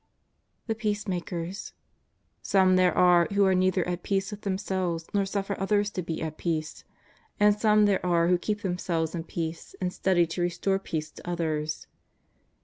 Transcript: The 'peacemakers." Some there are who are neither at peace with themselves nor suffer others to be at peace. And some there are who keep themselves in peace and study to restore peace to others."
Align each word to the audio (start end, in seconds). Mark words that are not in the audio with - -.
The 0.65 0.73
'peacemakers." 0.73 1.73
Some 2.53 2.75
there 2.75 2.97
are 2.97 3.27
who 3.33 3.45
are 3.45 3.53
neither 3.53 3.87
at 3.87 4.01
peace 4.01 4.31
with 4.31 4.41
themselves 4.41 5.05
nor 5.13 5.25
suffer 5.27 5.55
others 5.59 5.91
to 5.91 6.01
be 6.01 6.23
at 6.23 6.39
peace. 6.39 6.83
And 7.39 7.55
some 7.55 7.85
there 7.85 8.03
are 8.03 8.27
who 8.27 8.39
keep 8.39 8.63
themselves 8.63 9.13
in 9.13 9.25
peace 9.25 9.75
and 9.79 9.93
study 9.93 10.25
to 10.25 10.41
restore 10.41 10.79
peace 10.79 11.11
to 11.11 11.29
others." 11.29 11.85